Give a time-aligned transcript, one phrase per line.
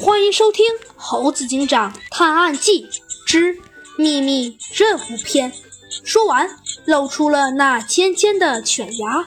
[0.00, 0.64] 欢迎收听
[0.96, 2.88] 《猴子警长探案记
[3.26, 3.58] 之
[3.96, 5.52] 秘密任务篇》。
[6.04, 6.48] 说完，
[6.84, 9.26] 露出了那尖尖的犬牙，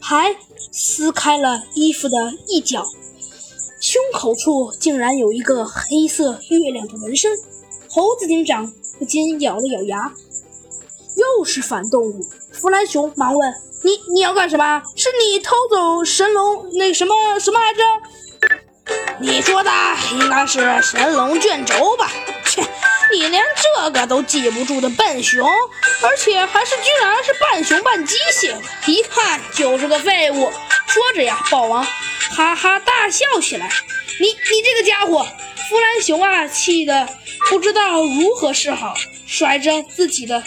[0.00, 0.36] 还
[0.72, 2.86] 撕开了衣服的一角，
[3.80, 7.36] 胸口处竟然有一个黑色月亮的纹身。
[7.88, 10.12] 猴子警长不禁咬了咬牙，
[11.16, 12.20] 又是反动物。
[12.52, 14.82] 弗兰熊忙问：“你你要干什么？
[14.94, 17.82] 是你偷走神龙那什么什么来着？”
[19.18, 19.70] 你说的
[20.12, 22.10] 应该是神龙卷轴吧？
[22.44, 22.62] 切，
[23.10, 25.48] 你连这个都记不住的笨熊，
[26.02, 28.54] 而且还是居然是半熊半机械，
[28.86, 30.52] 一看就是个废物。
[30.86, 31.84] 说着呀，豹王
[32.30, 33.70] 哈哈大笑起来。
[34.20, 35.26] 你你这个家伙，
[35.68, 37.08] 弗兰熊啊，气得
[37.48, 38.94] 不知道如何是好，
[39.26, 40.42] 甩着自己的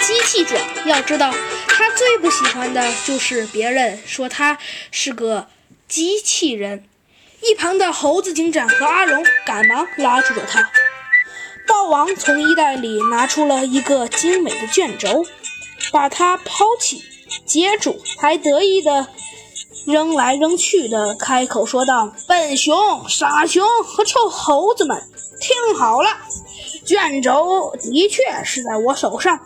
[0.00, 0.56] 机器爪。
[0.84, 1.34] 要知道，
[1.66, 4.56] 他最不喜欢的就是别人说他
[4.92, 5.48] 是个
[5.88, 6.84] 机器人。
[7.48, 10.68] 一旁的猴子警长和阿荣赶忙拉住了他。
[11.66, 15.24] 豹王从衣袋里拿出了一个精美的卷轴，
[15.90, 17.02] 把它抛起，
[17.46, 19.06] 接住，还得意地
[19.86, 25.02] 扔来扔去的开口说道：“笨熊、傻熊和臭猴子们，
[25.40, 26.10] 听好了，
[26.84, 29.40] 卷轴的确是在我手上，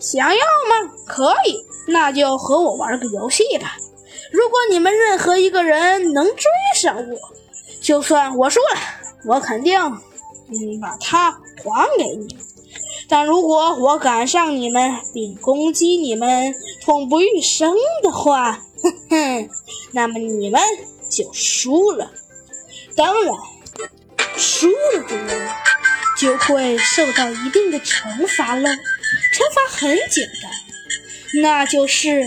[0.00, 0.92] 想要吗？
[1.06, 3.76] 可以，那就和我玩个游戏吧。”
[4.36, 6.44] 如果你们任何一个人能追
[6.78, 7.18] 上我，
[7.80, 8.80] 就算我输了，
[9.24, 12.36] 我肯定嗯把它还给你。
[13.08, 19.48] 但如果我赶上你们并攻击你们，痛不欲生的话，哼 哼，
[19.92, 20.60] 那么你们
[21.08, 22.10] 就输了。
[22.94, 23.34] 当然，
[24.36, 25.48] 输了的人
[26.18, 28.68] 就会受到一定的惩罚了。
[28.68, 30.52] 惩罚很简单，
[31.42, 32.22] 那就是。